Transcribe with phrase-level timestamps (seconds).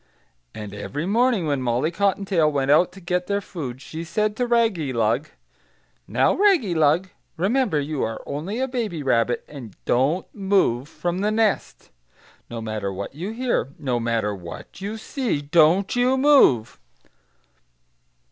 [0.55, 4.47] And every morning, when Molly Cottontail went out to get their food, she said to
[4.47, 5.27] Raggylug,
[6.07, 11.91] 'Now, Raggylug, remember you are only a baby rabbit, and don't move from the nest.
[12.49, 16.79] No matter what you hear, no matter what you see, don't you move!'"